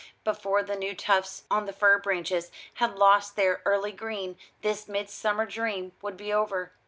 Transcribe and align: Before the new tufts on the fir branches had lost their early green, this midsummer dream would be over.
Before 0.23 0.63
the 0.63 0.75
new 0.75 0.95
tufts 0.95 1.43
on 1.51 1.65
the 1.67 1.73
fir 1.73 1.99
branches 1.99 2.49
had 2.73 2.95
lost 2.97 3.35
their 3.35 3.61
early 3.65 3.91
green, 3.91 4.35
this 4.63 4.87
midsummer 4.87 5.45
dream 5.45 5.91
would 6.01 6.17
be 6.17 6.33
over. 6.33 6.71